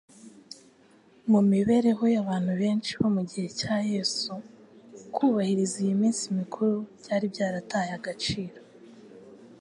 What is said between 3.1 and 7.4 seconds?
mu gihe cya Yesu, kubahiriza iyi minsi mikuru byari